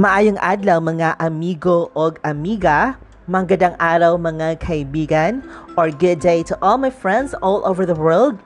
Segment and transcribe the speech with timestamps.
[0.00, 2.96] Maayong adlaw mga amigo o amiga,
[3.28, 5.44] magandang araw mga kaibigan,
[5.76, 8.40] or good day to all my friends all over the world.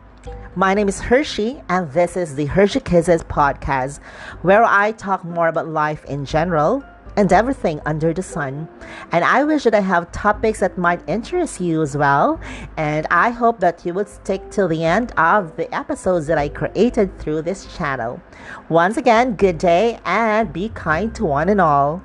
[0.59, 4.03] My name is Hershey, and this is the Hershey Kisses podcast,
[4.43, 6.83] where I talk more about life in general
[7.17, 8.69] and everything under the sun.
[9.13, 12.41] And I wish that I have topics that might interest you as well.
[12.77, 16.49] And I hope that you would stick till the end of the episodes that I
[16.49, 18.21] created through this channel.
[18.69, 22.03] Once again, good day and be kind to one and all.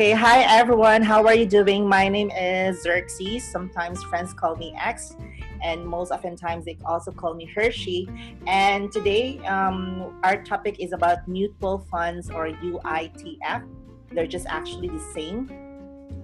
[0.00, 1.02] Okay, hi everyone.
[1.02, 1.86] How are you doing?
[1.86, 3.44] My name is Xerxes.
[3.44, 5.14] Sometimes friends call me X,
[5.62, 8.08] and most oftentimes they also call me Hershey.
[8.46, 13.68] And today, um, our topic is about mutual funds or UITF.
[14.12, 15.50] They're just actually the same.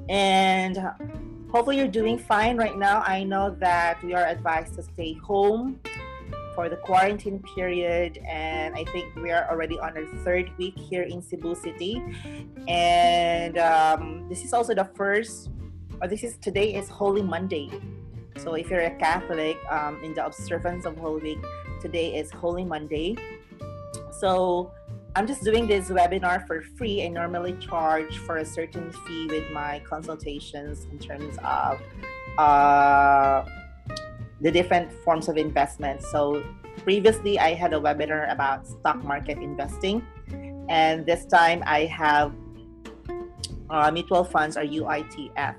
[0.08, 0.78] And
[1.52, 3.02] hopefully, you're doing fine right now.
[3.06, 5.80] I know that we are advised to stay home
[6.56, 11.02] for the quarantine period and i think we are already on our third week here
[11.02, 12.02] in cebu city.
[12.66, 15.50] And um, this is also the first
[16.00, 17.70] or this is today is holy monday.
[18.38, 21.44] So if you're a catholic um, in the observance of holy week
[21.80, 23.16] today is holy monday.
[24.10, 24.72] So
[25.14, 27.04] i'm just doing this webinar for free.
[27.04, 31.80] I normally charge for a certain fee with my consultations in terms of
[32.38, 33.44] uh,
[34.40, 36.02] the different forms of investment.
[36.02, 36.42] So
[36.84, 40.06] previously I had a webinar about stock market investing,
[40.68, 42.34] and this time I have
[43.70, 45.56] uh, mutual funds or UITF.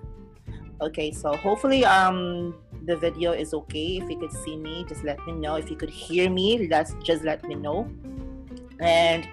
[0.80, 2.54] Okay, so hopefully um
[2.88, 3.98] the video is okay.
[3.98, 5.56] If you could see me, just let me know.
[5.56, 7.90] If you could hear me, let's just let me know.
[8.80, 9.28] And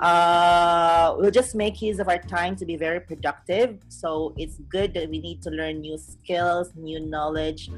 [0.00, 3.78] uh, we'll just make use of our time to be very productive.
[3.88, 7.70] So it's good that we need to learn new skills, new knowledge,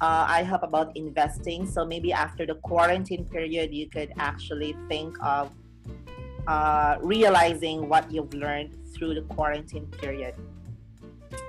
[0.00, 1.66] uh, I help about investing.
[1.66, 5.52] So maybe after the quarantine period, you could actually think of
[6.46, 10.34] uh, realizing what you've learned through the quarantine period.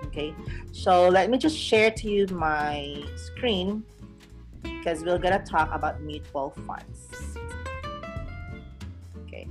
[0.06, 0.34] Okay,
[0.72, 3.84] so let me just share to you my screen
[4.64, 7.38] because we're gonna talk about mutual funds.
[9.26, 9.48] Okay,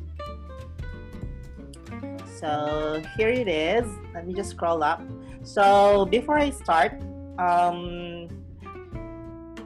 [2.41, 3.87] so here it is.
[4.15, 5.03] Let me just scroll up.
[5.43, 7.03] So before I start,
[7.39, 8.29] um,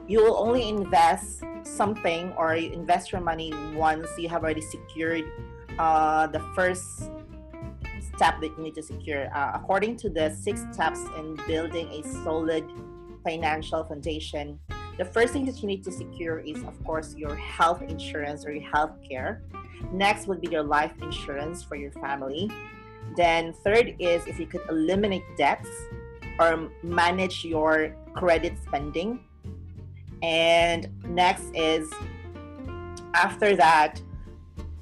[0.09, 5.23] you will only invest something or you invest your money once you have already secured
[5.77, 7.11] uh, the first
[8.15, 9.33] step that you need to secure.
[9.33, 12.65] Uh, according to the six steps in building a solid
[13.23, 14.59] financial foundation,
[14.97, 18.51] the first thing that you need to secure is, of course, your health insurance or
[18.51, 19.43] your health care.
[19.93, 22.49] Next would be your life insurance for your family.
[23.15, 25.69] Then, third is if you could eliminate debts
[26.39, 29.19] or manage your credit spending.
[30.21, 31.89] And next is
[33.13, 34.01] after that,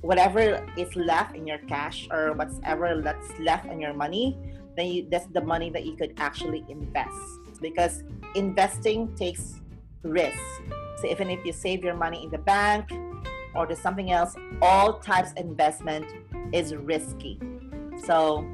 [0.02, 4.38] whatever is left in your cash or whatever that's left in your money,
[4.76, 7.14] then you, that's the money that you could actually invest.
[7.62, 8.04] Because
[8.36, 9.62] investing takes
[10.04, 10.40] risk.
[11.02, 12.92] So even if you save your money in the bank
[13.56, 16.06] or do something else, all types of investment
[16.54, 17.40] is risky.
[18.06, 18.46] So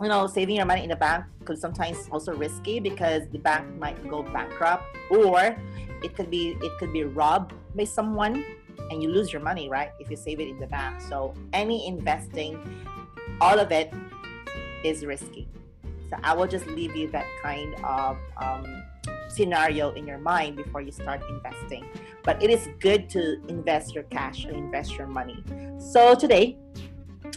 [0.00, 3.66] you know, saving your money in the bank could sometimes also risky because the bank
[3.78, 5.56] might go bankrupt or
[6.02, 8.44] it could be it could be robbed by someone
[8.90, 9.90] and you lose your money, right?
[9.98, 11.00] If you save it in the bank.
[11.00, 12.58] So any investing,
[13.40, 13.92] all of it
[14.84, 15.48] is risky.
[16.10, 18.84] So I will just leave you that kind of um,
[19.28, 21.84] scenario in your mind before you start investing.
[22.22, 25.42] But it is good to invest your cash or invest your money.
[25.78, 26.58] So today,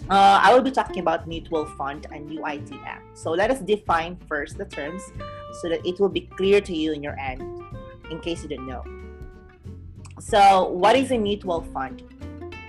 [0.10, 3.00] uh, I will be talking about mutual fund and UITF.
[3.16, 5.02] So let us define first the terms
[5.62, 7.59] so that it will be clear to you in your end
[8.10, 8.84] in case you didn't know.
[10.20, 12.04] So, what is a mutual fund?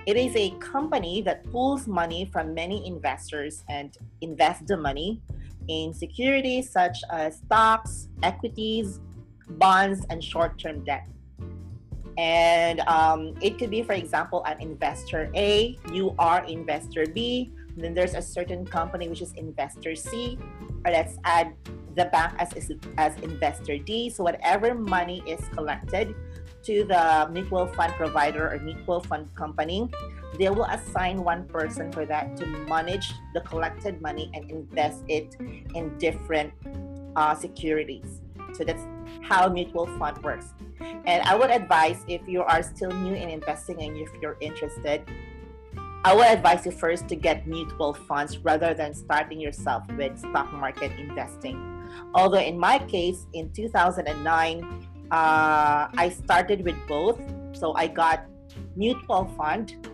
[0.07, 5.21] It is a company that pools money from many investors and invests the money
[5.69, 9.01] in securities such as stocks, equities,
[9.51, 11.07] bonds, and short term debt.
[12.19, 17.95] And um, it could be, for example, an investor A, you are investor B, then
[17.95, 20.39] there's a certain company which is investor C,
[20.85, 21.55] or let's add
[21.97, 24.11] the bank as, as investor D.
[24.11, 26.15] So whatever money is collected
[26.63, 29.89] to the mutual fund provider or mutual fund company,
[30.39, 35.37] they will assign one person for that to manage the collected money and invest it
[35.75, 36.53] in different
[37.17, 38.21] uh, securities.
[38.53, 38.83] So that's
[39.23, 40.53] how mutual fund works.
[40.81, 45.03] And I would advise if you are still new in investing and if you're interested,
[46.03, 50.51] I would advise you first to get mutual funds rather than starting yourself with stock
[50.51, 51.61] market investing.
[52.15, 57.21] Although in my case, in 2009, uh, I started with both.
[57.53, 58.25] So I got
[58.77, 59.89] mutual fund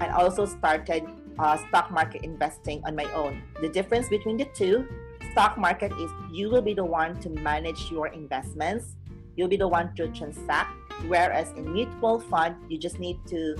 [0.00, 1.04] and also started
[1.38, 3.42] uh, stock market investing on my own.
[3.60, 4.88] The difference between the two,
[5.32, 8.96] stock market is you will be the one to manage your investments.
[9.36, 10.72] You'll be the one to transact.
[11.06, 13.56] Whereas in mutual fund, you just need to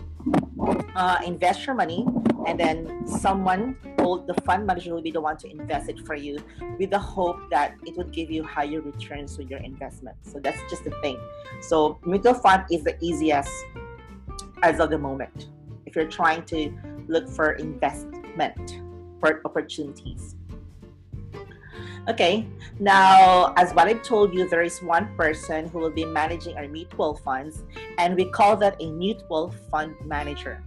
[0.95, 2.07] uh, invest your money
[2.47, 6.15] and then someone will the fund manager will be the one to invest it for
[6.15, 6.39] you
[6.79, 10.17] with the hope that it would give you higher returns with your investment.
[10.23, 11.19] So that's just the thing.
[11.61, 13.51] So mutual fund is the easiest
[14.63, 15.49] as of the moment
[15.87, 16.73] if you're trying to
[17.09, 18.81] look for investment
[19.21, 20.37] for opportunities
[22.09, 22.47] Okay,
[22.79, 26.67] now as what I told you, there is one person who will be managing our
[26.67, 27.63] mutual funds,
[27.99, 30.63] and we call that a mutual fund manager.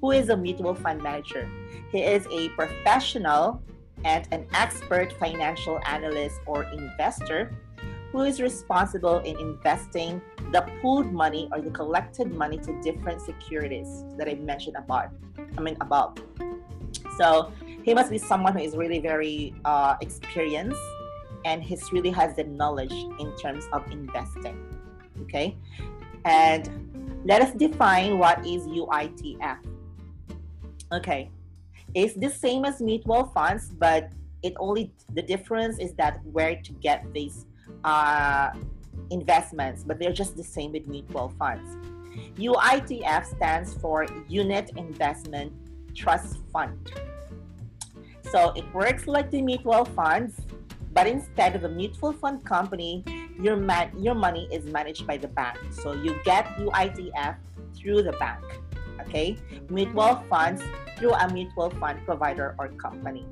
[0.00, 1.48] Who is a mutual fund manager?
[1.90, 3.62] He is a professional
[4.04, 7.52] and an expert financial analyst or investor
[8.10, 10.20] who is responsible in investing
[10.52, 15.10] the pooled money or the collected money to different securities that I mentioned about.
[15.56, 16.18] I mean above.
[17.18, 17.52] So
[17.84, 20.80] he must be someone who is really very uh, experienced
[21.44, 24.56] and he really has the knowledge in terms of investing.
[25.22, 25.56] Okay,
[26.24, 29.58] and let us define what is UITF.
[30.92, 31.30] Okay,
[31.94, 34.10] it's the same as mutual funds, but
[34.42, 37.46] it only the difference is that where to get these
[37.84, 38.50] uh,
[39.10, 41.76] investments, but they're just the same with mutual funds.
[42.36, 45.52] UITF stands for Unit Investment
[45.94, 46.92] Trust Fund.
[48.32, 50.40] So it works like the mutual funds,
[50.94, 53.04] but instead of the mutual fund company,
[53.38, 55.58] your man- your money is managed by the bank.
[55.68, 57.36] So you get UITF
[57.76, 58.40] through the bank.
[59.04, 59.36] Okay,
[59.68, 60.62] mutual funds
[60.96, 63.26] through a mutual fund provider or company.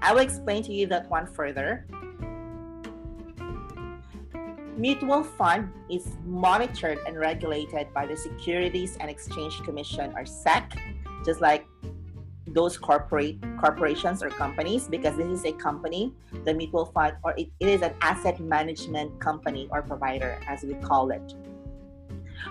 [0.00, 1.86] I will explain to you that one further.
[4.76, 10.70] Mutual fund is monitored and regulated by the Securities and Exchange Commission or SEC,
[11.24, 11.66] just like
[12.56, 16.10] those corporate corporations or companies because this is a company,
[16.44, 20.72] the mutual fund, or it, it is an asset management company or provider, as we
[20.80, 21.34] call it.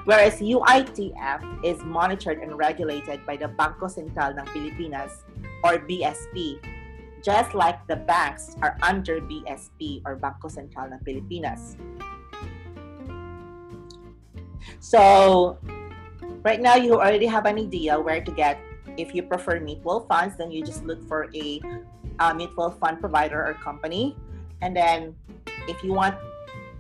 [0.05, 5.25] Whereas UITF is monitored and regulated by the Bangko Sentral ng Pilipinas
[5.65, 6.61] or BSP,
[7.25, 11.81] just like the banks are under BSP or Bangko Sentral ng Pilipinas.
[14.77, 15.57] So,
[16.45, 18.61] right now you already have an idea where to get
[18.97, 21.61] if you prefer mutual funds, then you just look for a,
[22.19, 24.15] a mutual fund provider or company.
[24.61, 25.15] And then
[25.67, 26.15] if you want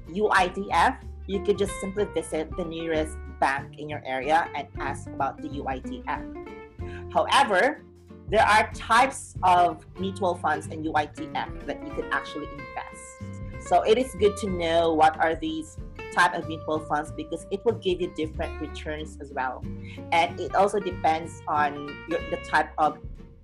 [0.09, 0.97] UITF,
[1.27, 5.49] you could just simply visit the nearest bank in your area and ask about the
[5.49, 7.11] UITF.
[7.11, 7.81] However,
[8.29, 13.67] there are types of mutual funds and UITF that you could actually invest.
[13.67, 15.77] So it is good to know what are these
[16.15, 19.63] type of mutual funds because it will give you different returns as well.
[20.11, 22.97] And it also depends on your, the type of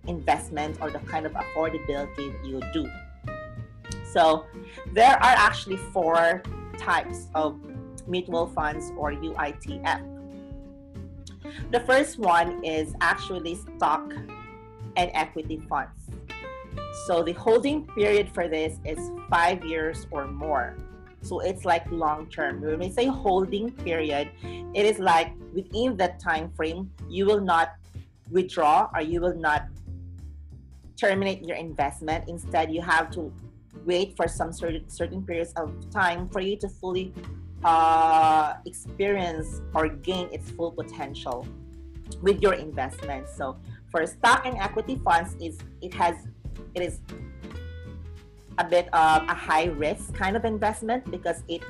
[0.07, 2.89] investment or the kind of affordability you do.
[4.03, 4.45] So
[4.93, 6.41] there are actually four
[6.77, 7.59] types of
[8.07, 10.07] mutual funds or UITF.
[11.71, 14.13] The first one is actually stock
[14.95, 16.09] and equity funds.
[17.05, 20.75] So the holding period for this is five years or more.
[21.21, 22.61] So it's like long term.
[22.61, 24.29] When we say holding period,
[24.73, 27.73] it is like within that time frame, you will not
[28.29, 29.67] withdraw or you will not
[30.97, 32.25] terminate your investment.
[32.27, 33.31] Instead, you have to
[33.85, 37.13] wait for some certain certain periods of time for you to fully
[37.63, 41.47] uh, experience or gain its full potential
[42.21, 43.27] with your investment.
[43.29, 43.57] So
[43.89, 46.15] for stock and equity funds, is it has
[46.73, 46.99] it is
[48.57, 51.61] a bit of a high risk kind of investment because it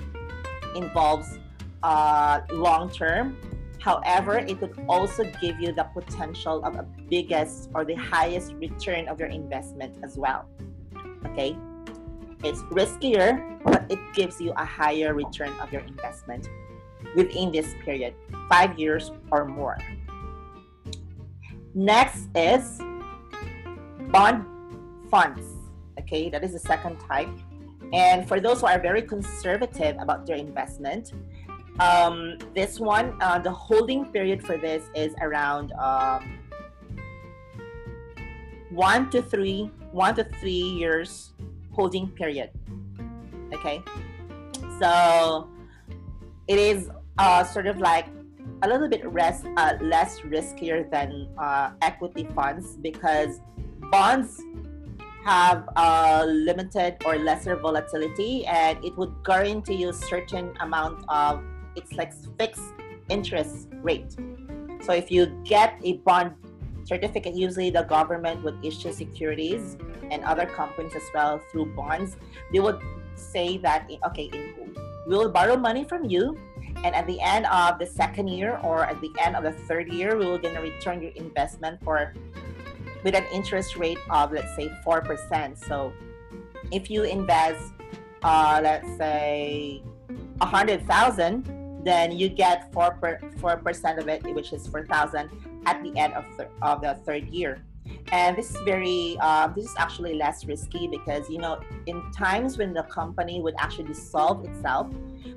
[0.75, 1.39] involves
[1.83, 3.37] uh, long term.
[3.79, 9.07] However, it could also give you the potential of a biggest or the highest return
[9.07, 10.45] of your investment as well.
[11.25, 11.57] Okay,
[12.43, 16.47] it's riskier, but it gives you a higher return of your investment
[17.15, 18.13] within this period,
[18.49, 19.77] five years or more.
[21.73, 22.79] Next is
[24.11, 24.45] bond
[25.09, 25.50] funds.
[26.01, 27.29] Okay, that is the second type.
[27.93, 31.13] And for those who are very conservative about their investment,
[31.79, 36.39] um, this one, uh, the holding period for this is around um,
[38.69, 41.33] one to three, one to three years
[41.71, 42.49] holding period.
[43.53, 43.83] Okay,
[44.79, 45.49] so
[46.47, 48.07] it is uh, sort of like
[48.63, 53.41] a little bit less uh, less riskier than uh, equity funds because
[53.91, 54.41] bonds
[55.23, 61.43] have a limited or lesser volatility and it would guarantee you certain amount of
[61.75, 62.73] it's like fixed
[63.09, 64.15] interest rate.
[64.81, 66.33] So if you get a bond
[66.83, 69.77] certificate usually the government would issue securities
[70.09, 72.17] and other companies as well through bonds.
[72.51, 72.81] They would
[73.15, 74.29] say that okay
[75.07, 76.37] we will borrow money from you
[76.83, 79.91] and at the end of the second year or at the end of the third
[79.91, 82.13] year we will going to return your investment for
[83.03, 85.93] with an interest rate of let's say 4% so
[86.71, 87.73] if you invest
[88.23, 89.81] uh, let's say
[90.41, 91.45] a hundred thousand
[91.83, 95.29] then you get 4 4 percent of it which is 4000
[95.65, 96.25] at the end of,
[96.61, 97.63] of the third year.
[98.11, 102.57] And this is very uh, this is actually less risky because you know in times
[102.57, 104.87] when the company would actually dissolve itself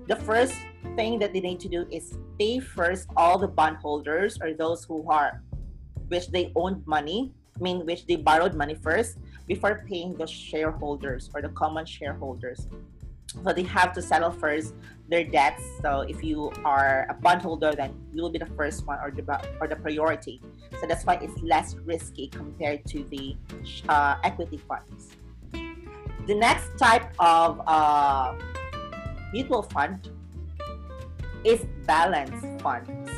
[0.06, 0.54] the first
[0.94, 5.08] thing that they need to do is pay first all the bondholders or those who
[5.10, 5.42] are
[6.08, 11.42] which they owned money mean which they borrowed money first before paying the shareholders or
[11.42, 12.68] the common shareholders
[13.42, 14.74] so they have to settle first
[15.08, 15.62] their debts.
[15.82, 19.24] So if you are a bondholder, then you will be the first one or the
[19.60, 20.40] or the priority.
[20.80, 23.36] So that's why it's less risky compared to the
[23.88, 25.16] uh, equity funds.
[26.26, 28.34] The next type of uh,
[29.32, 30.08] mutual fund
[31.44, 33.10] is balance funds.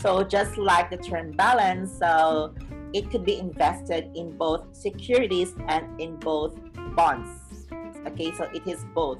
[0.00, 2.54] So just like the term balance, so
[2.92, 6.58] it could be invested in both securities and in both
[6.94, 7.66] bonds.
[8.06, 9.18] Okay, so it is both.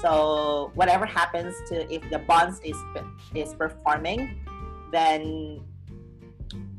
[0.00, 2.76] So whatever happens to if the bonds is
[3.34, 4.40] is performing,
[4.90, 5.62] then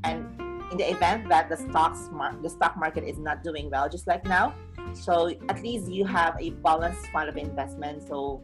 [0.04, 0.28] and
[0.72, 2.10] in the event that the stocks
[2.42, 4.54] the stock market is not doing well, just like now,
[4.94, 8.04] so at least you have a balanced fund of investment.
[8.08, 8.42] So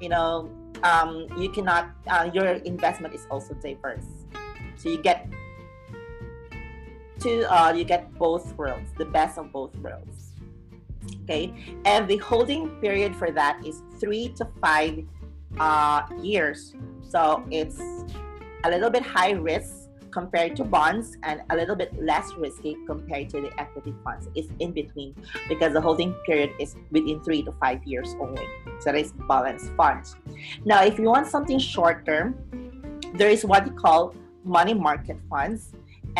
[0.00, 0.48] you know
[0.82, 4.06] um, you cannot uh, your investment is also diverse.
[4.76, 5.26] So you get
[7.20, 10.32] to uh, you get both worlds, the best of both worlds.
[11.24, 11.52] Okay?
[11.84, 15.04] And the holding period for that is three to five
[15.58, 16.74] uh, years.
[17.02, 17.80] So it's
[18.64, 23.28] a little bit high risk compared to bonds and a little bit less risky compared
[23.30, 24.28] to the equity funds.
[24.34, 25.14] It's in between
[25.48, 28.46] because the holding period is within three to five years only.
[28.80, 30.16] So that is balanced funds.
[30.64, 32.34] Now if you want something short term
[33.14, 35.72] there is what you call money market funds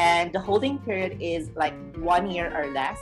[0.05, 3.01] and the holding period is like one year or less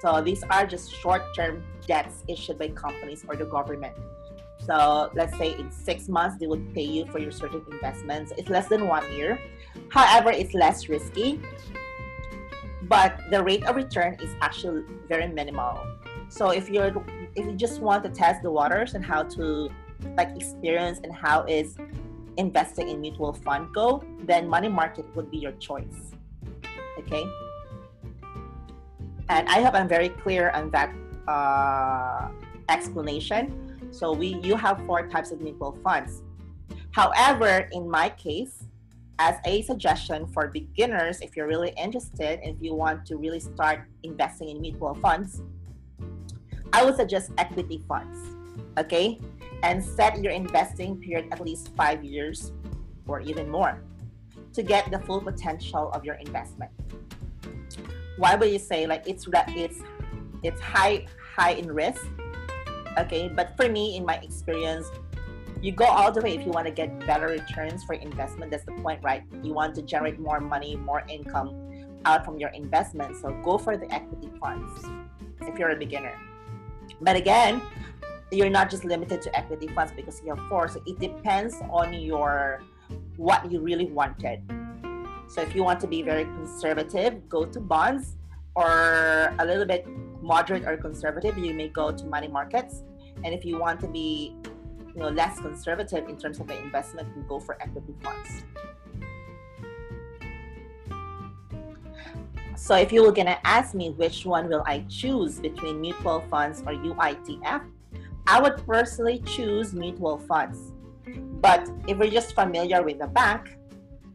[0.00, 3.94] so these are just short-term debts issued by companies or the government.
[4.58, 8.32] So let's say in six months they would pay you for your certain investments.
[8.38, 9.38] It's less than one year.
[9.90, 11.40] However, it's less risky,
[12.84, 15.86] but the rate of return is actually very minimal.
[16.28, 16.92] So if you're
[17.36, 19.68] if you just want to test the waters and how to
[20.16, 21.76] like experience and how is
[22.38, 26.09] investing in mutual fund go, then money market would be your choice.
[26.98, 27.24] Okay.
[29.28, 30.92] And I hope I'm very clear on that
[31.28, 32.30] uh,
[32.68, 33.88] explanation.
[33.90, 36.22] So we you have four types of mutual funds.
[36.92, 38.64] However, in my case,
[39.18, 43.86] as a suggestion for beginners, if you're really interested if you want to really start
[44.02, 45.42] investing in mutual funds,
[46.72, 48.18] I would suggest equity funds.
[48.78, 49.20] Okay?
[49.62, 52.52] And set your investing period at least five years
[53.06, 53.82] or even more
[54.52, 56.70] to get the full potential of your investment.
[58.16, 59.80] Why would you say like it's it's
[60.42, 62.04] it's high high in risk?
[62.98, 64.86] Okay but for me in my experience
[65.62, 68.64] you go all the way if you want to get better returns for investment that's
[68.64, 69.22] the point right?
[69.42, 73.76] You want to generate more money more income out from your investment so go for
[73.76, 74.84] the equity funds
[75.42, 76.14] if you're a beginner.
[77.00, 77.62] But again
[78.32, 81.94] you're not just limited to equity funds because you have four so it depends on
[81.94, 82.62] your
[83.20, 84.40] what you really wanted
[85.30, 88.16] so if you want to be very conservative, go to bonds,
[88.56, 89.86] or a little bit
[90.20, 92.82] moderate or conservative, you may go to money markets.
[93.22, 94.34] And if you want to be,
[94.88, 98.42] you know, less conservative in terms of the investment, you go for equity funds.
[102.56, 106.60] So if you were gonna ask me which one will I choose between mutual funds
[106.62, 107.62] or UITF,
[108.26, 110.72] I would personally choose mutual funds.
[111.40, 113.56] But if you're just familiar with the bank,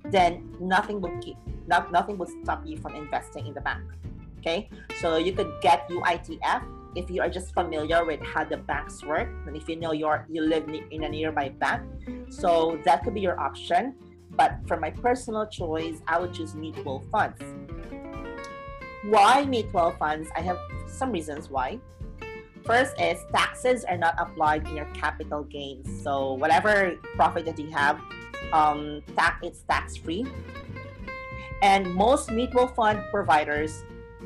[0.06, 1.38] then nothing would keep
[1.68, 3.84] not, nothing would stop you from investing in the bank.
[4.40, 4.70] Okay,
[5.02, 6.64] so you could get UITF
[6.96, 10.26] if you are just familiar with how the banks work and if you know you're
[10.30, 11.82] you live in a nearby bank.
[12.30, 13.96] So that could be your option.
[14.32, 17.42] But for my personal choice, I would choose mutual funds.
[19.06, 20.30] Why mutual funds?
[20.36, 21.80] I have some reasons why.
[22.66, 26.02] First is taxes are not applied in your capital gains.
[26.02, 28.02] So whatever profit that you have,
[28.52, 30.26] um, tax it's tax free.
[31.62, 33.84] And most mutual fund providers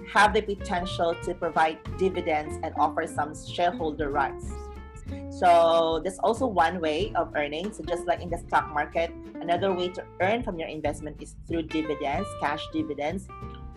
[0.07, 4.51] have the potential to provide dividends and offer some shareholder rights.
[5.29, 7.73] So that's also one way of earning.
[7.73, 11.35] So just like in the stock market, another way to earn from your investment is
[11.47, 13.27] through dividends, cash dividends,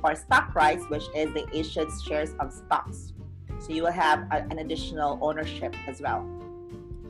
[0.03, 3.12] or stock rights, which is the issued shares of stocks.
[3.63, 6.29] So you will have a, an additional ownership as well.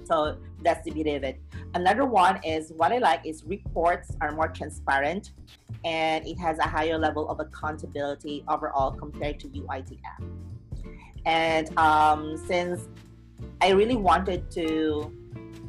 [0.05, 1.41] So that's the beauty of it.
[1.75, 5.33] Another one is what I like is reports are more transparent
[5.85, 10.21] and it has a higher level of accountability overall compared to UITF.
[11.25, 12.89] And um, since
[13.61, 15.13] I really wanted to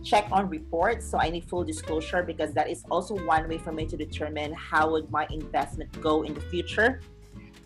[0.04, 3.72] check on reports, so I need full disclosure because that is also one way for
[3.72, 7.00] me to determine how would my investment go in the future.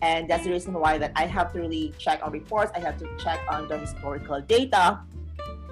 [0.00, 2.72] And that's the reason why that I have to really check on reports.
[2.74, 5.00] I have to check on the historical data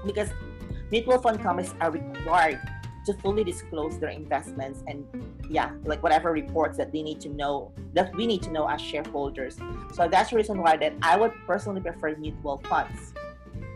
[0.04, 0.30] because
[0.90, 2.61] mutual fund companies are required
[3.06, 5.06] to fully disclose their investments and
[5.49, 8.80] yeah like whatever reports that they need to know that we need to know as
[8.80, 9.56] shareholders.
[9.95, 13.14] So that's the reason why that i would personally prefer mutual funds.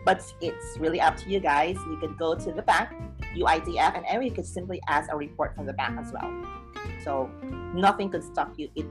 [0.05, 1.77] But it's really up to you guys.
[1.87, 2.89] You can go to the bank
[3.37, 6.29] uitf and you could simply ask a report from the bank as well.
[7.03, 7.29] So
[7.73, 8.69] nothing could stop you.
[8.75, 8.85] It,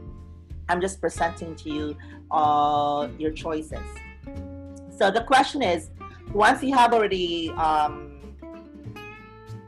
[0.70, 1.96] i'm just presenting to you
[2.30, 3.86] uh, your choices
[4.96, 5.90] so the question is
[6.32, 8.10] once you have already um,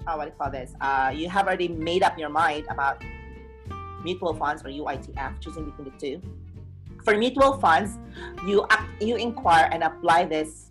[0.07, 0.75] uh, what do you call this?
[0.81, 3.03] Uh, you have already made up your mind about
[4.03, 6.21] mutual funds or UITF, choosing between the two.
[7.05, 7.99] For mutual funds,
[8.47, 8.67] you
[9.01, 10.71] you inquire and apply this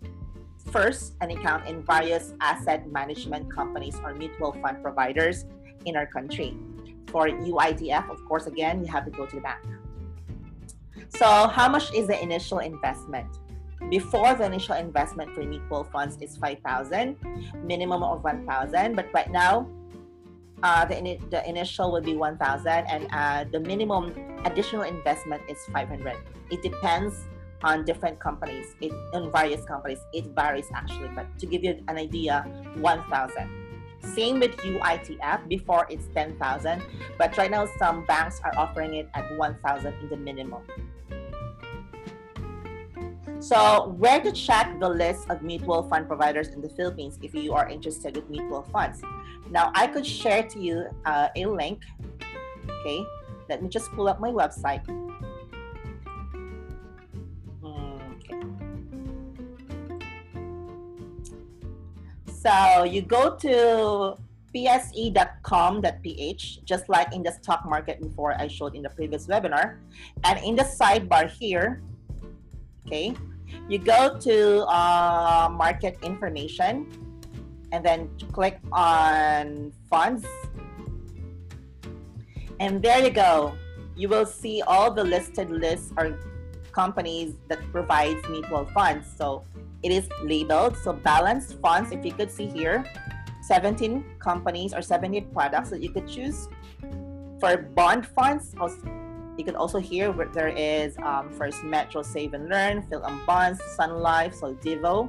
[0.70, 5.44] first an account in various asset management companies or mutual fund providers
[5.84, 6.56] in our country.
[7.08, 9.60] For UITF, of course, again, you have to go to the bank.
[11.16, 13.28] So, how much is the initial investment?
[13.90, 17.16] before the initial investment for mutual funds is 5000
[17.64, 19.66] minimum of 1000 but right now
[20.62, 24.14] uh, the, in, the initial would be 1000 and uh, the minimum
[24.44, 26.16] additional investment is 500
[26.50, 27.24] it depends
[27.64, 28.74] on different companies.
[28.80, 30.00] It on various companies.
[30.12, 32.42] It varies actually but to give you an idea
[32.76, 33.48] 1000
[34.14, 36.82] same with UITF before it's 10,000
[37.18, 40.62] but right now some banks are offering it at 1,000 in the minimum
[43.42, 47.54] so, where to check the list of mutual fund providers in the Philippines if you
[47.54, 49.02] are interested with mutual funds?
[49.50, 51.82] Now, I could share to you uh, a link.
[52.70, 53.04] Okay,
[53.48, 54.86] let me just pull up my website.
[62.42, 64.16] So, you go to
[64.54, 69.78] pse.com.ph, just like in the stock market before I showed in the previous webinar.
[70.24, 71.82] And in the sidebar here,
[72.86, 73.14] okay,
[73.68, 76.86] you go to uh, market information
[77.72, 80.26] and then click on funds.
[82.60, 83.54] And there you go.
[83.96, 86.18] You will see all the listed lists or
[86.72, 89.08] companies that provides mutual funds.
[89.16, 89.44] So
[89.82, 90.76] it is labeled.
[90.76, 92.84] So balanced funds if you could see here
[93.42, 96.48] 17 companies or 70 products that you could choose.
[97.40, 98.54] For bond funds
[99.36, 103.62] you can also hear where there is um, first Metro Save and Learn, PhilAm Bonds,
[103.76, 105.08] Sun Life, Soldivo.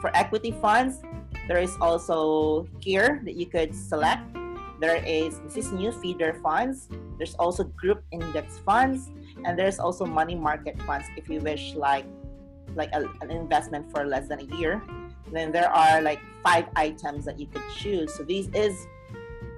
[0.00, 1.02] For equity funds,
[1.48, 4.22] there is also here that you could select.
[4.78, 6.88] There is this is new feeder funds.
[7.18, 9.10] There's also group index funds,
[9.44, 12.04] and there's also money market funds if you wish like
[12.74, 14.82] like a, an investment for less than a year.
[15.32, 18.14] then there are like five items that you could choose.
[18.14, 18.86] So this is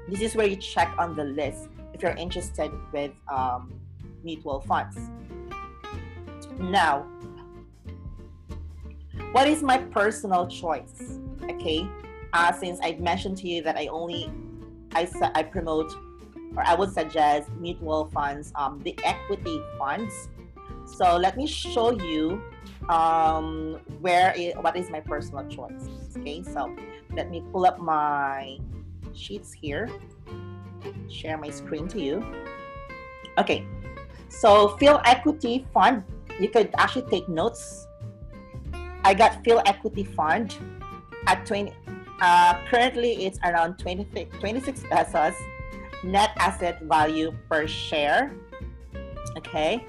[0.09, 3.73] this is where you check on the list if you're interested with um,
[4.23, 4.97] mutual funds.
[6.61, 7.07] Now,
[9.33, 11.19] what is my personal choice?
[11.51, 11.89] Okay,
[12.33, 14.31] uh, since I mentioned to you that I only
[14.95, 15.93] I, I promote
[16.57, 20.29] or I would suggest mutual funds, um, the equity funds.
[20.87, 22.41] So let me show you
[22.89, 25.91] um, where it, what is my personal choice.
[26.17, 26.75] Okay, so
[27.15, 28.59] let me pull up my
[29.15, 29.89] sheets here
[31.09, 32.25] share my screen to you.
[33.39, 33.67] Okay,
[34.29, 36.03] so Phil Equity Fund,
[36.41, 37.87] you could actually take notes.
[39.05, 40.57] I got Phil Equity Fund
[41.27, 41.73] at 20,
[42.21, 45.35] uh, currently it's around 20, 26 pesos
[46.05, 48.33] net asset value per share.
[49.37, 49.87] Okay,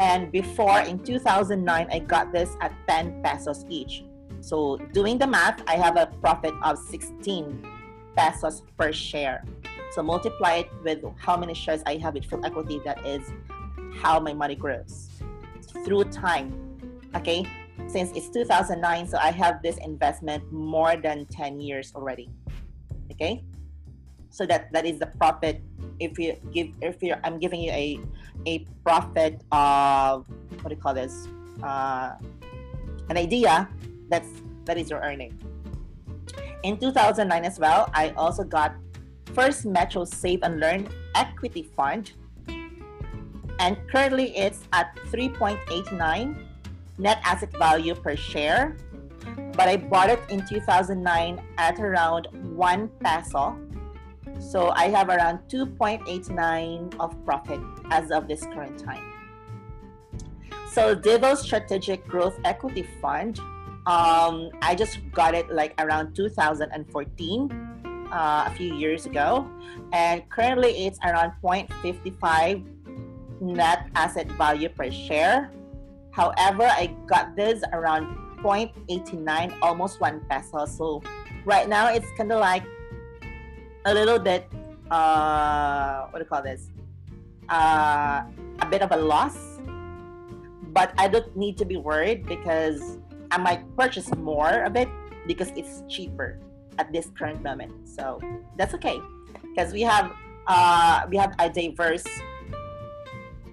[0.00, 4.04] and before in 2009, I got this at 10 pesos each.
[4.40, 7.66] So doing the math, I have a profit of 16
[8.16, 9.44] pesos per share.
[9.98, 12.80] So multiply it with how many shares I have with Phil Equity.
[12.84, 13.32] That is
[13.98, 15.10] how my money grows
[15.82, 16.54] through time.
[17.16, 17.42] Okay,
[17.88, 22.30] since it's 2009, so I have this investment more than 10 years already.
[23.10, 23.42] Okay,
[24.30, 25.66] So that that is the profit.
[25.98, 27.98] If you give, if you, I'm giving you a
[28.46, 30.30] a profit of
[30.62, 31.26] what do you call this?
[31.58, 32.14] Uh,
[33.10, 33.66] an idea.
[34.06, 34.30] That's
[34.62, 35.34] that is your earning.
[36.62, 38.78] In 2009 as well, I also got
[39.34, 42.12] First Metro Save and Learn Equity Fund,
[43.58, 46.44] and currently it's at 3.89
[46.98, 48.76] net asset value per share.
[49.52, 53.58] But I bought it in 2009 at around one peso.
[54.38, 57.60] So I have around 2.89 of profit
[57.90, 59.02] as of this current time.
[60.70, 63.40] So Divo Strategic Growth Equity Fund,
[63.86, 67.77] um, I just got it like around 2014
[68.12, 69.48] uh, a few years ago,
[69.92, 72.64] and currently it's around 0.55
[73.40, 75.50] net asset value per share.
[76.10, 80.66] However, I got this around 0.89, almost one peso.
[80.66, 81.02] So
[81.44, 82.64] right now it's kind of like
[83.84, 84.48] a little bit,
[84.90, 86.70] uh, what do you call this?
[87.48, 88.24] Uh,
[88.60, 89.60] a bit of a loss,
[90.72, 92.98] but I don't need to be worried because
[93.30, 94.88] I might purchase more of it
[95.26, 96.40] because it's cheaper
[96.78, 97.88] at this current moment.
[97.88, 98.20] So
[98.56, 98.98] that's okay
[99.42, 100.12] because we have
[100.46, 102.06] uh, we have a diverse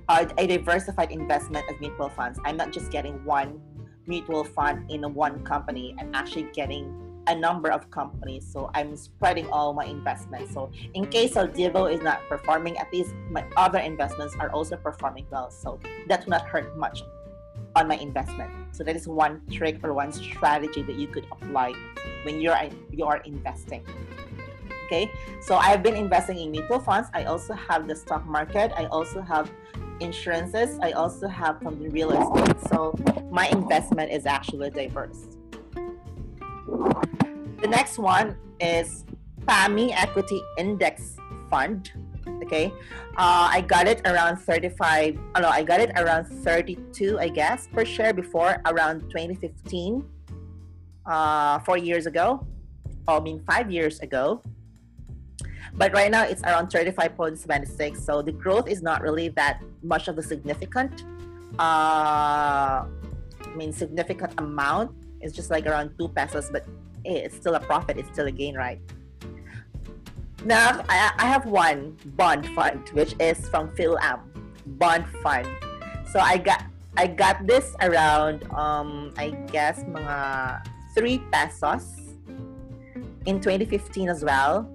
[0.08, 2.40] a diversified investment of mutual funds.
[2.46, 3.60] I'm not just getting one
[4.06, 5.96] mutual fund in one company.
[6.00, 8.46] I'm actually getting a number of companies.
[8.46, 10.54] So I'm spreading all my investments.
[10.54, 15.26] So in case Divo is not performing, at least my other investments are also performing
[15.32, 15.50] well.
[15.50, 17.02] So that will not hurt much
[17.76, 18.52] on my investment.
[18.72, 21.74] So that is one trick or one strategy that you could apply
[22.24, 22.58] when you're
[22.92, 23.86] you are investing.
[24.86, 25.12] Okay,
[25.42, 27.10] so I've been investing in mutual funds.
[27.14, 28.72] I also have the stock market.
[28.78, 29.52] I also have
[30.00, 30.78] insurances.
[30.80, 32.70] I also have from the real estate.
[32.70, 32.94] So
[33.32, 35.26] my investment is actually diverse.
[37.62, 39.06] The next one is
[39.48, 41.18] PAMI Equity Index
[41.50, 41.92] Fund
[42.44, 42.72] okay?
[43.18, 47.68] Uh, i got it around 35 oh no i got it around 32 i guess
[47.68, 50.04] per share before around 2015
[51.06, 52.46] uh, four years ago
[53.08, 54.42] oh, i mean five years ago.
[55.78, 60.18] But right now it's around 35.76 so the growth is not really that much of
[60.18, 61.04] a significant
[61.60, 64.92] uh, i mean significant amount.
[65.20, 66.66] It's just like around two pesos but
[67.04, 68.80] hey, it's still a profit it's still a gain right
[70.46, 74.22] now, I, I have one bond fund, which is from PhilAm
[74.66, 75.48] bond fund.
[76.12, 76.64] So I got
[76.98, 80.64] I got this around um I guess mga
[80.96, 82.16] 3 pesos
[83.26, 84.70] in 2015 as well.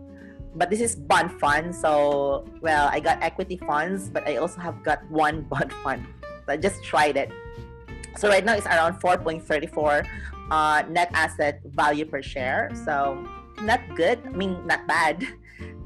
[0.55, 4.83] But this is bond fund, so well, I got equity funds, but I also have
[4.83, 6.07] got one bond fund.
[6.47, 7.31] So I just tried it.
[8.19, 10.05] So right now it's around 4.34
[10.51, 12.71] uh, net asset value per share.
[12.85, 13.25] So
[13.63, 14.19] not good.
[14.27, 15.23] I mean, not bad.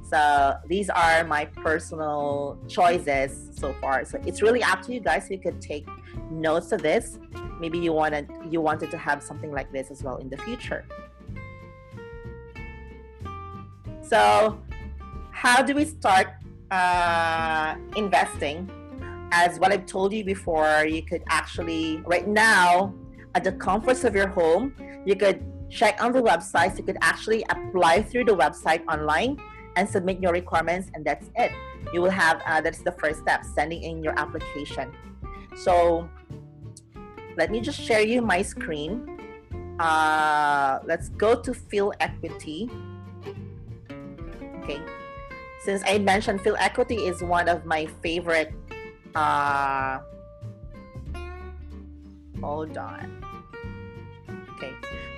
[0.04, 4.04] So these are my personal choices so far.
[4.04, 5.30] So it's really up to you guys.
[5.30, 5.88] You could take
[6.30, 7.18] notes of this.
[7.58, 10.84] Maybe you wanted you wanted to have something like this as well in the future.
[14.02, 14.60] So
[15.30, 16.28] how do we start
[16.70, 18.70] uh, investing?
[19.32, 22.94] As what I've told you before, you could actually right now
[23.34, 24.74] at the comforts of your home,
[25.06, 26.76] you could check on the websites.
[26.78, 29.40] You could actually apply through the website online
[29.76, 31.52] and submit your requirements and that's it.
[31.92, 34.92] You will have uh, that's the first step sending in your application.
[35.56, 36.08] So
[37.36, 39.10] let me just share you my screen.
[39.78, 42.70] Uh, let's go to PhilEquity
[44.64, 44.80] okay.
[45.60, 48.52] Since i mentioned PhilEquity is one of my favorite
[49.14, 50.00] uh,
[52.40, 53.23] hold on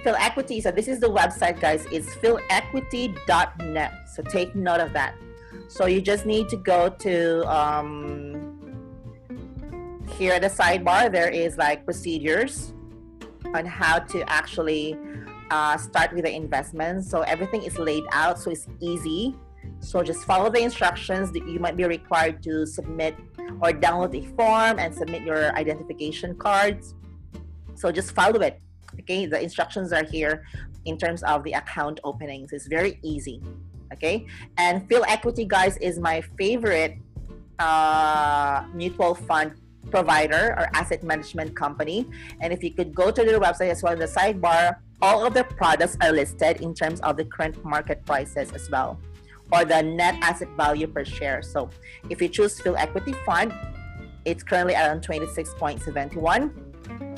[0.07, 0.63] PhilEquity.
[0.63, 1.85] So this is the website, guys.
[1.91, 3.93] It's philequity.net.
[4.15, 5.17] So take note of that.
[5.69, 8.79] So you just need to go to um,
[10.17, 11.11] here at the sidebar.
[11.11, 12.73] There is like procedures
[13.53, 14.97] on how to actually
[15.51, 17.05] uh, start with the investment.
[17.05, 19.35] So everything is laid out, so it's easy.
[19.81, 23.17] So just follow the instructions that you might be required to submit
[23.61, 26.95] or download a form and submit your identification cards.
[27.75, 28.61] So just follow it
[29.07, 30.45] okay the instructions are here
[30.85, 32.53] in terms of the account openings.
[32.53, 33.41] It's very easy
[33.93, 34.27] okay?
[34.59, 36.99] And phil equity guys is my favorite
[37.59, 39.53] uh, mutual fund
[39.91, 42.07] provider or asset management company.
[42.41, 45.35] And if you could go to their website as well in the sidebar all of
[45.35, 48.99] their products are listed in terms of the current market prices as well
[49.53, 51.43] or the net asset value per share.
[51.43, 51.71] So
[52.09, 53.53] if you choose phil equity fund
[54.25, 56.51] it's currently around 26.71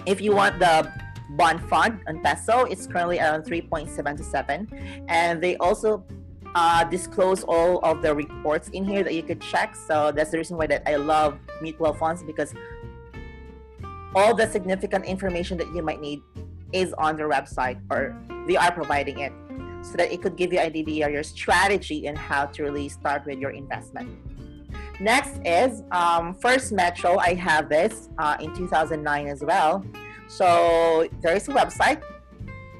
[0.06, 0.92] if you want the
[1.30, 6.04] bond fund on peso it's currently around 3.77 and they also
[6.54, 9.76] uh, disclose all of the reports in here that you could check.
[9.76, 12.54] So that's the reason why that I love mutual funds because
[14.14, 16.20] all the significant information that you might need
[16.72, 19.32] is on their website or they are providing it
[19.82, 23.24] so that it could give you an idea your strategy and how to really start
[23.26, 24.08] with your investment.
[25.00, 27.18] Next is um, First Metro.
[27.18, 29.84] I have this uh, in 2009 as well.
[30.28, 32.02] So there is a website.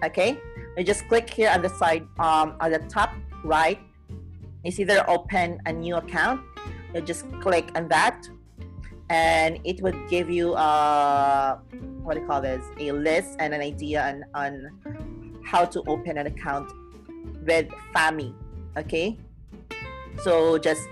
[0.05, 0.39] Okay,
[0.77, 3.11] you just click here on the side um, on the top
[3.43, 3.81] right.
[4.65, 6.43] You see there open a new account.
[6.95, 8.29] You just click on that,
[9.11, 11.59] and it would give you a uh,
[12.05, 12.65] what do you call this?
[12.79, 16.71] A list and an idea on, on how to open an account
[17.45, 18.35] with FAMI.
[18.77, 19.19] Okay,
[20.23, 20.87] so just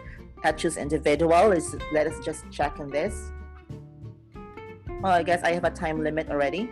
[0.57, 1.55] choose individual.
[1.93, 3.31] Let us just check on this.
[5.03, 6.71] Well, I guess I have a time limit already.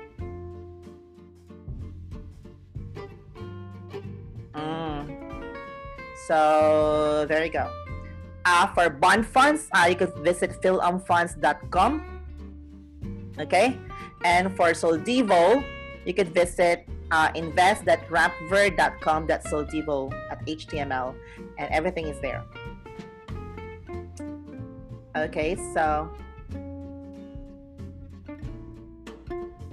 [4.55, 5.55] Mm.
[6.27, 7.71] So there you go.
[8.45, 12.05] Uh, for bond funds, uh, you could visit philamfunds.com.
[13.39, 13.79] Okay.
[14.25, 15.63] And for Soldivo,
[16.05, 21.15] you could visit uh, invest.rampver.com.soldivo at HTML,
[21.59, 22.43] and everything is there.
[25.17, 26.11] Okay, so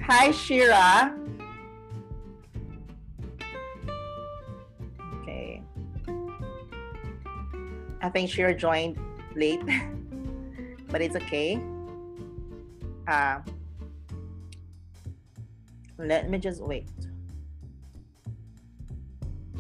[0.04, 1.16] Hi, Shira.
[5.22, 5.62] Okay.
[8.02, 8.98] I think Shira joined
[9.36, 9.62] late,
[10.90, 11.62] but it's okay.
[13.08, 13.42] Uh,
[16.00, 16.90] let me just wait.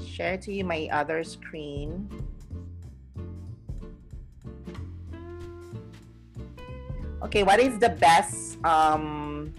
[0.03, 2.09] Share to you my other screen.
[7.23, 9.53] Okay, what is the best um,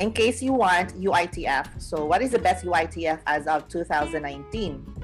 [0.00, 1.80] in case you want UITF.
[1.80, 4.94] So, what is the best UITF as of 2019?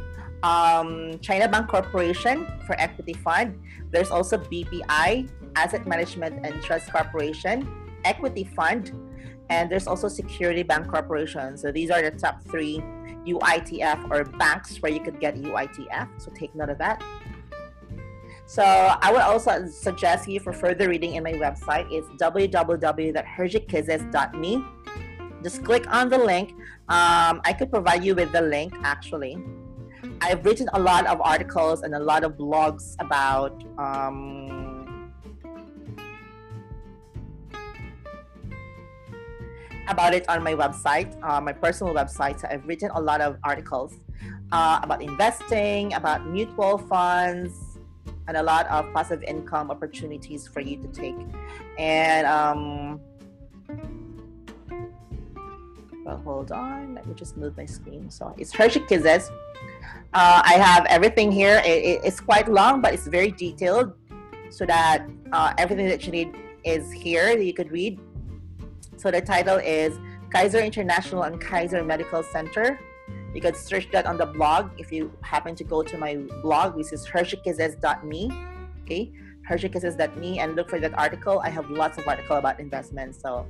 [0.42, 3.58] Um, China Bank Corporation for Equity Fund.
[3.90, 7.66] There's also BPI, Asset Management and Trust Corporation,
[8.04, 8.92] Equity Fund,
[9.48, 11.56] and there's also Security Bank Corporation.
[11.56, 12.82] So, these are the top three
[13.26, 16.08] UITF or banks where you could get UITF.
[16.18, 17.02] So, take note of that.
[18.46, 24.64] So I would also suggest you for further reading in my website is www.hershikisses.me
[25.44, 26.50] just click on the link.
[26.88, 29.36] Um, I could provide you with the link actually.
[30.20, 35.12] I've written a lot of articles and a lot of blogs about um,
[39.86, 42.40] about it on my website, uh, my personal website.
[42.40, 43.94] So I've written a lot of articles
[44.50, 47.78] uh, about investing, about mutual funds,
[48.26, 51.16] and a lot of passive income opportunities for you to take.
[51.78, 53.00] And um,
[56.04, 56.94] well, hold on.
[56.94, 58.10] Let me just move my screen.
[58.10, 59.30] So it's Hershey Kisses.
[60.12, 61.62] Uh, I have everything here.
[61.64, 63.92] It, it, it's quite long, but it's very detailed
[64.50, 67.98] so that uh, everything that you need is here that you could read.
[68.96, 69.98] So the title is
[70.30, 72.78] Kaiser International and Kaiser Medical Center.
[73.34, 76.76] You could search that on the blog if you happen to go to my blog,
[76.76, 78.30] which is hershikisses.me.
[78.82, 79.12] Okay,
[79.50, 81.40] hershikisses.me, and look for that article.
[81.40, 83.46] I have lots of article about investments, so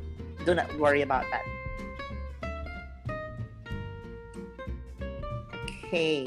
[0.46, 1.42] do not worry about that.
[5.94, 6.26] Okay.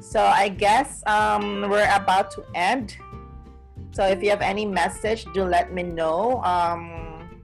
[0.00, 2.98] So I guess um, we're about to end.
[3.92, 6.44] So if you have any message, do let me know.
[6.44, 7.40] Um,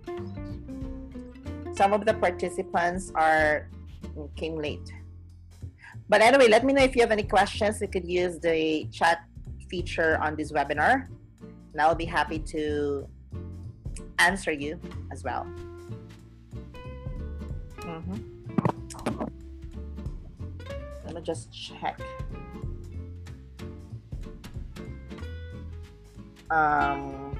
[1.72, 3.70] some of the participants are
[4.36, 4.92] came late.
[6.06, 7.80] But anyway, let me know if you have any questions.
[7.80, 9.24] You could use the chat
[9.70, 11.08] feature on this webinar,
[11.72, 13.08] and I'll be happy to
[14.20, 14.78] answer you
[15.10, 15.46] as well.
[17.78, 18.18] Mm-hmm.
[21.04, 22.00] Let me just check.
[26.50, 27.38] Um,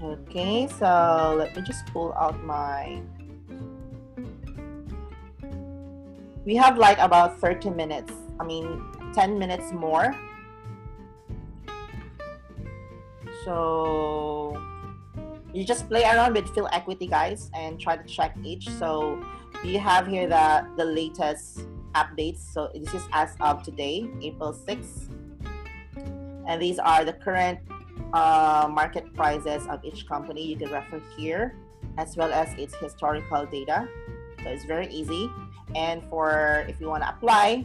[0.00, 3.00] okay, so let me just pull out my.
[6.44, 8.12] We have like about 30 minutes.
[8.38, 8.82] I mean,
[9.14, 10.14] 10 minutes more
[13.44, 14.60] So
[15.52, 18.68] you just play around with Phil Equity, guys, and try to check each.
[18.68, 19.22] So
[19.62, 22.40] you have here the the latest updates.
[22.40, 25.08] So this is as of today, April 6th.
[26.46, 27.60] And these are the current
[28.12, 30.42] uh, market prices of each company.
[30.44, 31.56] You can refer here
[31.96, 33.88] as well as its historical data.
[34.42, 35.30] So it's very easy.
[35.74, 37.64] And for if you want to apply,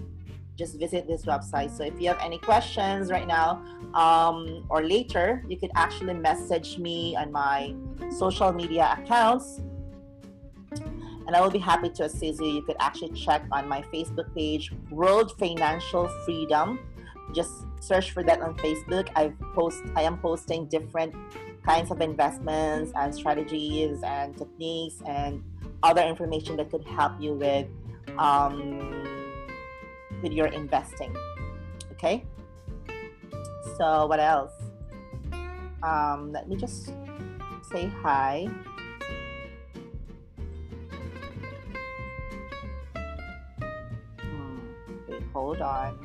[0.60, 1.72] just visit this website.
[1.76, 6.78] So if you have any questions right now um, or later, you could actually message
[6.78, 7.74] me on my
[8.12, 9.62] social media accounts
[11.26, 12.48] and I will be happy to assist you.
[12.48, 16.80] You could actually check on my Facebook page, World Financial Freedom.
[17.34, 19.10] Just search for that on Facebook.
[19.15, 21.13] I post I am posting different
[21.63, 25.43] kinds of investments and strategies and techniques and
[25.84, 27.67] other information that could help you with
[28.17, 28.98] um,
[30.21, 31.15] with your investing.
[31.93, 32.23] Okay.
[33.77, 34.53] So what else?
[35.84, 36.91] Um, let me just
[37.71, 38.49] say hi.
[44.21, 44.60] Hmm,
[45.08, 45.97] wait, hold on.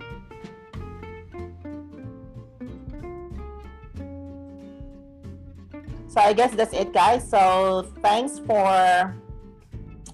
[6.14, 7.28] So I guess that's it, guys.
[7.28, 9.16] So thanks for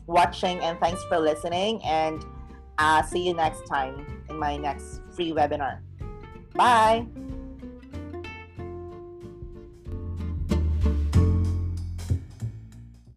[0.06, 1.82] watching and thanks for listening.
[1.84, 2.24] And
[2.80, 5.80] uh, see you next time in my next free webinar.
[6.54, 7.06] Bye.